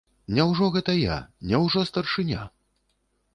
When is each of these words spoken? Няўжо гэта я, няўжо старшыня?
Няўжо 0.35 0.69
гэта 0.75 0.95
я, 0.99 1.17
няўжо 1.51 1.85
старшыня? 1.91 2.41